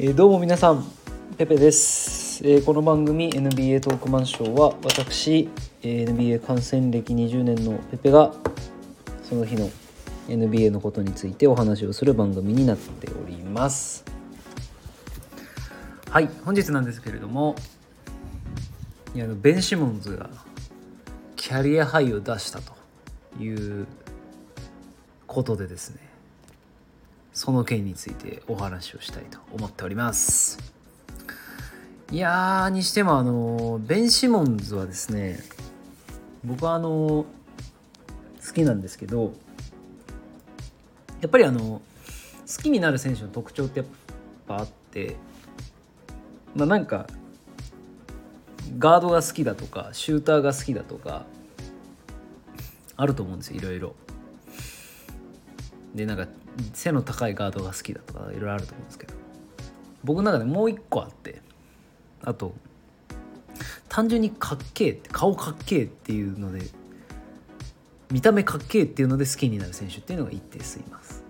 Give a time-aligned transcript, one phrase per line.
[0.00, 0.84] えーどうも皆さん
[1.38, 5.48] ペペです、えーこの番組 NBA トークマンショーは私、
[5.82, 8.32] えー NBA 観戦歴20年のペペが
[9.24, 9.68] その日の
[10.28, 14.04] NBA のことについてお話をする番組になっております。
[16.08, 17.56] はい本日なんですけれども
[19.16, 20.30] いやベン・シモンズが
[21.34, 22.72] キャリアハイを出したと
[23.42, 23.88] いう
[25.26, 26.07] ことでですね
[27.48, 30.58] その件についてお話をしたいと思っております
[32.12, 35.40] いやーにしてもあのベン・シモンズはですね
[36.44, 37.26] 僕はあの好
[38.54, 39.32] きなんですけど
[41.22, 41.80] やっぱりあの
[42.54, 43.88] 好きになる選手の特徴ってやっ
[44.46, 45.16] ぱあって
[46.54, 47.06] まあなんか
[48.78, 51.24] ガードが好きだとかシューターが好きだとか
[52.98, 53.94] あると思うんですよいろいろ。
[55.94, 56.26] でなんか
[56.74, 59.14] 背の高いガードが好きだとかいろいろあると思うんですけど
[60.04, 61.40] 僕の中でもう一個あって
[62.22, 62.54] あと
[63.88, 66.62] 単純にかっけえって顔かっけえっていうので
[68.10, 71.22] 見た目かっけえっていうので好きになる選手っていうのが一定数います。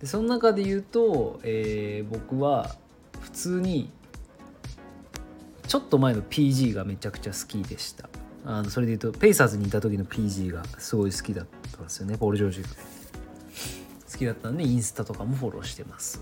[0.00, 2.74] でその中で言うと、えー僕は
[3.20, 3.90] 普通に
[5.66, 8.08] ちょっと前の PG がめちゃくちゃ好きでした。
[8.44, 12.18] あのそれで言うとペイサーズにいた時の PG がすごい好きだったんですよね。
[12.18, 12.68] ポール・ジョージが。
[14.12, 16.20] 好きだったんでインスタとかもフォローしてます。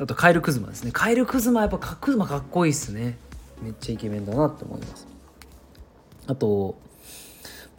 [0.00, 0.90] あとカエル・クズマですね。
[0.92, 3.16] カエル・クズマやっぱかクズマかっこいいっすね。
[3.62, 5.06] めっちゃイケメンだなって思います。
[6.26, 6.76] あと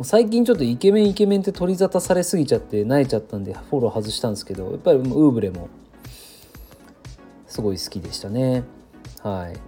[0.03, 5.69] 最近ちょっとイケメンイケメンって取り沙汰されすぎちゃって慣れちゃったんでフォロー外したんですけどやっぱりウーブレも
[7.47, 8.63] すごい好きでしたね。
[9.21, 9.55] はい。
[9.55, 9.59] っ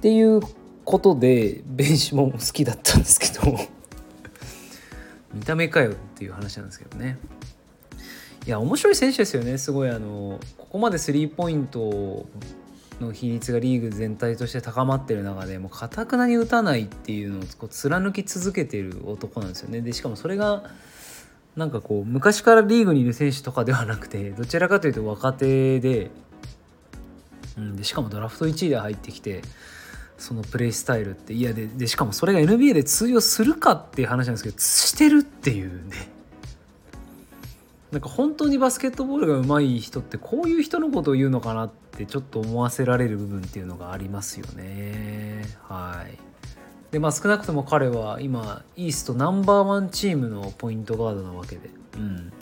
[0.00, 0.40] ていう
[0.84, 3.56] ことでベンシモンも好きだったんですけど。
[5.34, 7.18] 見た目かよっていう話なんですけどね
[8.48, 9.58] いや面白い選手ですよね。
[9.58, 12.24] すごいあのここまでスリーポイント
[12.98, 19.82] の比率がリーグ全体として高まってる中でもかたくなに打たないっていうのをこう貫き続けてる男なんですよね。
[19.82, 20.62] でしかもそれが
[21.56, 26.10] なんかこう昔からリーグにいる選手とかではなくてどちらかというと若手で,、
[27.58, 29.42] うん、でしかもドラフト1位で入ってきて
[30.16, 31.34] そのプレイスタイルって。
[31.34, 36.16] いやででしかもそれが NBA で通用するかっていう話なんですけどしてるっていうね。
[37.92, 45.44] なんか本当にバスケットボールが上手い人ってこういう人のことを言うのかなってちょっと思わせられる部分っていうのがありますよね。
[45.62, 46.18] はい。
[46.92, 51.70] でまあ少なくとも彼は今イーストナンバーワンチームのポイントガードなわけで。
[51.96, 52.32] うん。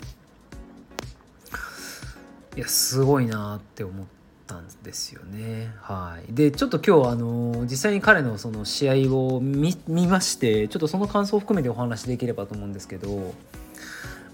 [2.57, 4.05] いやすごいなって思っ
[4.47, 5.71] たんですよね。
[5.79, 6.33] はい。
[6.33, 13.33] でちょっと今日あの実際に彼のその試合を見見ましてちょっとその感想を含めてお話しできればと思うんですけど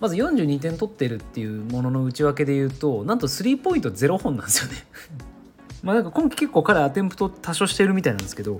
[0.03, 4.86] まず42点取ってるっていうものの内訳で言うとなんとスリーポイント0本なんですよね。
[5.81, 8.59] まあなんか今季結構彼アテンプト多少してるみたいなんですけど、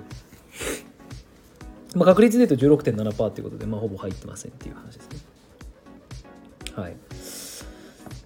[1.94, 5.18] まあ、確率で言うと16.7%っていうことで、まあ、ほぼ入ってませんっていう話ですね。
[6.76, 6.96] はい。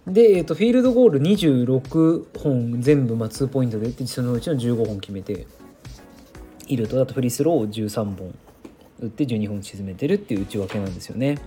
[0.06, 5.48] で、えー、とフィールドゴール26本全部まあ2ポイントでそのうちの15本決めて
[6.68, 7.02] いると。
[7.02, 8.32] あとフリースローを13本
[9.00, 11.38] 打って12本沈めてるっていう内訳なんですよね。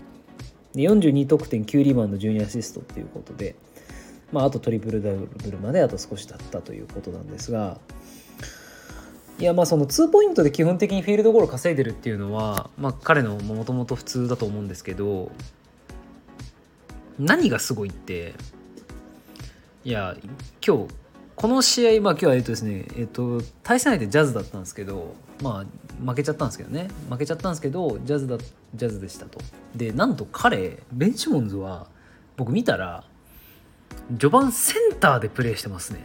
[0.74, 3.56] で42得点9リバウンド12アシストっていうことで、
[4.32, 7.78] まあ、あとトリプルダブルまであと少しだったということなんですが
[9.40, 15.32] いやまあその2ポイントで基本的にフィールドゴール稼いでるっていうのは、まあ、彼のもともと普通だと思うんですけど
[17.18, 18.34] 何がすごいって
[19.84, 20.16] いや
[20.66, 20.94] 今日
[21.36, 26.90] この試合まあ今日はえっとですねえっと対戦相手ジャズだったんですけどまあ負けちゃったんですけどね。
[27.10, 28.38] 負けちゃったんですけどジャズだ
[28.76, 29.40] ジャズでしたと。
[29.76, 31.88] でなんと彼ベンチモンズは
[32.38, 33.04] 僕見たら
[34.10, 36.00] 序盤センターでプレーしてますね。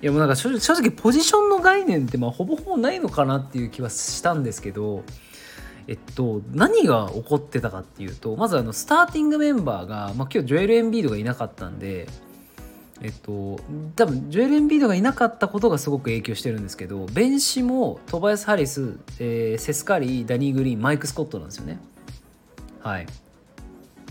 [0.00, 5.02] いやもうなんか正正直ポジションの概念ってまあほぼほぼないのかなっていう気はしたんですけど
[5.88, 12.06] えっと、何が起こってたかっていうとまずあのスターティングメンバーが、まあ、今日ジョエル・エンビードがいなかったんで
[13.00, 13.60] えっと
[13.94, 21.78] 多分ジョエル・エンビードがいなかったことがすごく影響してるんですけどベンシもトバヤス・ハリス、えーセスカリーダニー・グリーンマイク・スコットなんですよね。
[22.80, 23.06] はい。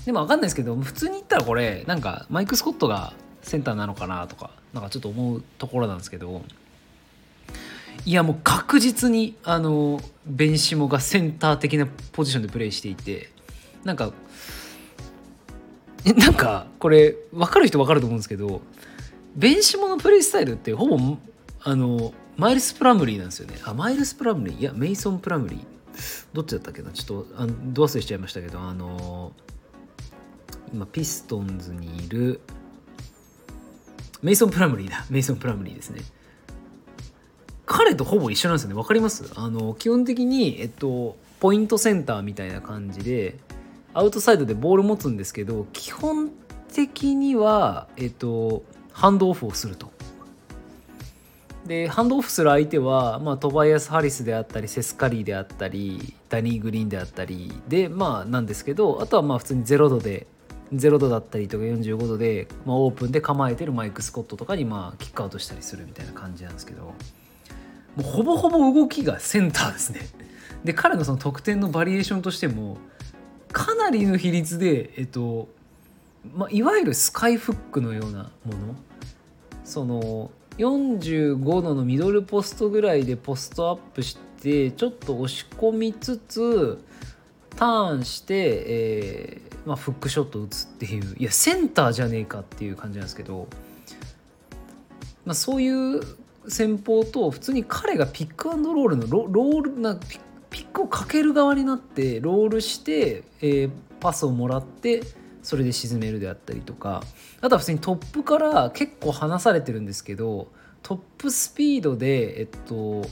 [0.06, 3.12] でも分かんないですけど普通に言ったらこれなんかマイク・スコットが
[3.42, 6.44] センターなのかなとかなんかちょっと思うところなんですけど
[8.06, 13.30] いやもう確実にあのベンシモがセンター的なポジションでプレーしていて
[13.84, 14.14] なんか
[16.06, 18.62] えなんかこれ分かる人分かると思うんですけど
[19.38, 21.18] ベンシモのプレースタイルってほぼ
[21.62, 23.56] あのマイルス・プラムリーなんですよね。
[23.64, 24.60] あマイルス・プラムリー？
[24.60, 25.66] いやメイソン・プラムリー。
[26.34, 26.92] どっちだったっけな？
[26.92, 29.32] ちょっとあのど忘れしちゃいましたけどあの
[30.74, 32.42] 今ピストンズにいる
[34.22, 35.06] メイソン・プラムリーだ。
[35.12, 36.02] メイソン・プラムリーですね。
[37.66, 38.76] 彼とほぼ一緒なんですよね。
[38.76, 39.32] 分かります？
[39.36, 43.38] あの基本的に、えっと、ポイントセンターみたいな感じで
[43.94, 46.32] アウトサイドでボール持つんですけど基本
[46.74, 48.64] 的には、えっと、
[48.98, 49.92] ハンドオフをすると。
[51.68, 60.26] でハンドオフする相手は、まあ、トバイアス・ハリスであったりセスカリーであったりダニー・グリーンであったりでまあなんですけどあとはまあ普通に0度で
[60.74, 66.94] 0度だったりとか45度で、まあ、オープンで構えてるマイク・スコットとかにまあキックアウトしたりするみたいな感じなんですけども
[68.00, 70.08] うほぼほぼ動きがセンターですね。
[70.64, 72.78] で彼のその得点のバリエーションとしても
[73.52, 75.50] かなりの比率で、えっと
[76.34, 78.76] まあ、いわゆるスカイフックのようなもの
[79.68, 86.82] その45度のミドルポストぐらいでポストアップしてちょっと押し込みつつ
[87.58, 91.16] ターンして、えーまあ、フックショット打つっていう。
[91.18, 93.50] いやセンターじゃねえかっていう感じなんですけど、
[95.26, 96.02] まあ、そういう
[96.48, 99.98] 戦法と普通に彼がピックアンドロールのロールな
[100.50, 105.02] ピックをかける側になってロールして、えー、パスをもらって
[105.48, 107.02] それで沈めるであったりとか
[107.40, 110.50] あとは普通にトップから結構離されてるんですけど
[110.84, 113.08] トップスピードでえっと突っ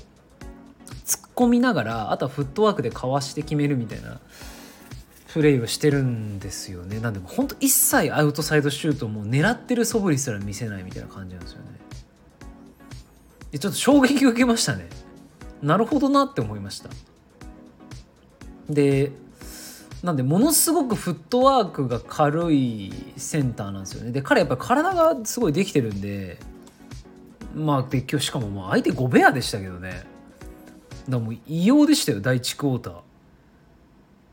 [1.34, 4.20] 込みながらあとはフットワークでかわして決めるみたいな
[5.32, 7.00] プレーをしてるんですよね。
[7.00, 11.68] なんでも本当一切アウトサイドシュートも狙ってる素振りすら見せないみたいな感じなんですよね。
[13.52, 14.90] でちょっと衝撃を受けましたね。
[15.62, 16.90] なるほどなって思いました。
[18.70, 19.14] で
[20.06, 24.12] なんでものすごくフットワークが軽いセンターなんですよね。
[24.12, 26.38] で彼やっぱり体がすごいできてるんで
[27.56, 30.06] まあで今日しかももう相手5ベアでしたけどね。
[31.10, 32.94] だもう異様でしたよ第1クォーター。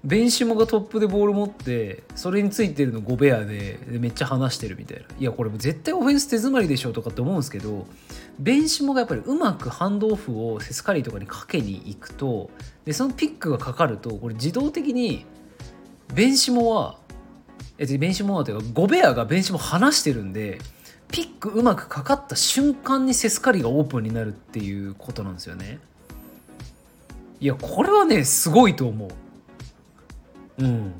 [0.04, 5.04] ベンシモがトップでボール持ってそれについてるの5ベアでめっちゃ離してるみたいな。
[5.18, 7.86] いやこれも絶対オフェンス手詰まりでしょとかって思うんですけど
[8.38, 12.50] ベンシモがやっぱりうまくハンドオフをセスカリーとかにかけに行くと
[12.84, 15.24] でそのピックがかかるとこれ自動的に
[16.14, 16.96] ベンシモは
[17.78, 20.58] えベンシモはというか5ベアがベンシモ離してるんで
[21.10, 25.78] ピックうまくかかった瞬間にセスカリがオープンになるっていうことなんですよね。
[27.40, 29.08] いやこれはねすごいと思
[30.58, 30.64] う。
[30.64, 30.92] うん。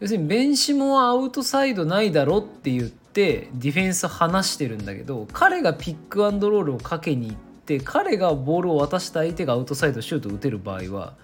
[0.00, 11.14] 要するにベンシモはアウトサイドないだろって言ってディフェンス離してるんだけど彼がピックアンドロールをかけに行って彼がボールを渡した相手がアウトサイドシュートを打てる場合は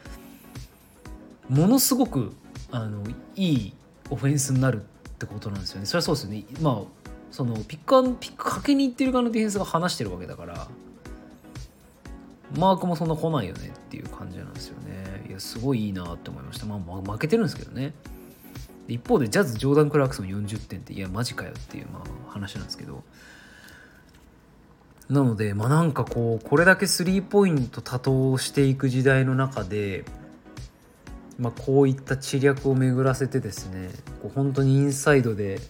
[1.48, 2.32] ものすごく
[2.70, 3.02] あの
[3.34, 3.72] いい
[4.10, 5.86] オフェンスになるってことなんですよね。
[5.86, 6.44] それはそうですよね。
[6.60, 10.68] まあそのピックアンピックかけに行ってる側のディフェンスが離してるわけだから
[12.56, 15.26] マークもそんな来ないよねっていう感じなんですよね。
[15.28, 16.66] いやすごいいいなって思いました。
[16.66, 17.92] まあ負けてるんですけどね。
[18.88, 23.02] 一方でジャズジョーダン・クラークソン40点っていやマジかよっていうまあ話なんですけど
[25.08, 30.04] なのでまあなんかこうこれだけスリーポイント多投していく時代の中で
[31.38, 33.90] まあ、こういった知略を巡らせてですね
[34.22, 35.60] こう本当にインサイドで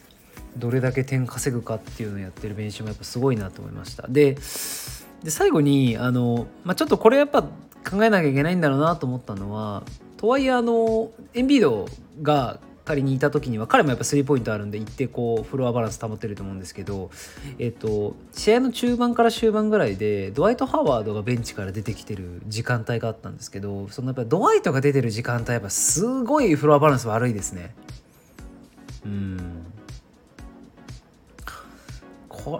[0.56, 4.06] どれだけ点稼ぐかっていうのをやってる練習もやっぱすごいなと思いました。
[4.08, 9.82] で最後にあの、まあ、ちょっとこれやっぱ考えなきゃいけないんだろうなと思ったのは
[10.16, 11.86] とはいえあのエンビード
[12.22, 17.10] が仮にいた時には彼もやっぱスリーポイントあるんで一定こうフロアバランス保ってると思うんですけど、
[17.58, 27.74] えっと、試合の中盤から終盤ぐらいでドワイト・ハワードがベンチから出てきてる時間帯があったんですけどそのやっぱドワイトが出てる時間帯やっぱすごいフロアバランス悪いですね。
[29.04, 29.66] うん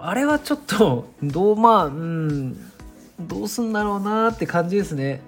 [0.01, 2.71] あれはちょっとどうまあうん
[3.19, 5.21] どうすんだろうなって感じですね。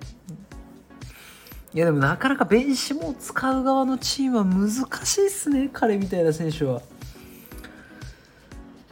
[1.79, 4.69] いやでもなかなかベンシモを使う側のチームは難
[5.05, 6.81] しいっすね彼みたいな選手は。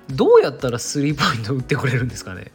[0.07, 2.53] どうやったらスリーポイント打ってくれるんですかね。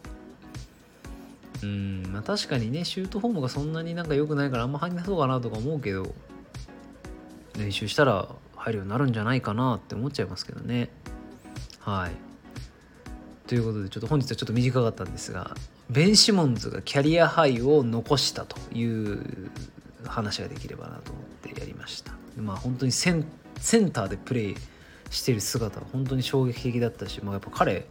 [1.62, 6.14] うんまあ確かにねシュートフォームがそんなになんか良くないからあんま入んなそうかなとか思うけど
[7.58, 10.88] 練習したら入るようになるんじゃないかなって思っちゃいますけどね。
[11.78, 12.12] はい。
[13.46, 15.54] ということでちょっと本日はちょっと短かったんですが
[15.90, 19.50] ベン・シモンズがキャリアハイを残したという
[20.06, 22.12] 話ができればなと思ってやりました。
[22.36, 23.24] まあ本当にセン
[23.58, 24.56] センターでプレー
[25.10, 27.86] してる姿は本当に衝撃的だったし、まあ、やっぱ彼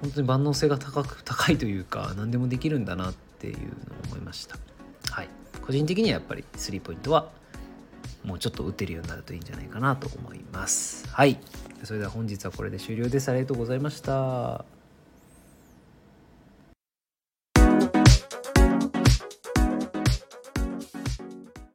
[0.00, 3.66] 本当に万能性が高く高いというか何でもできるんだなっていうのを
[4.08, 4.56] 思いました。
[5.10, 5.28] はい。
[5.62, 7.30] 個人的にはやっぱりスリーポイントは
[8.24, 11.08] もうちょっと打てるようになるといいんじゃないかなと思います。
[11.08, 11.38] はい。
[11.84, 13.30] それでは本日はこれで終了です。
[13.30, 14.79] ありがとうございました。